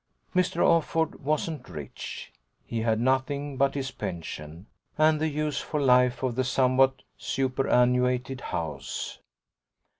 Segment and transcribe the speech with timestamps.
[0.35, 0.65] Mr.
[0.65, 2.33] Offord wasn't rich;
[2.65, 4.65] he had nothing but his pension
[4.97, 9.19] and the use for life of the somewhat superannuated house.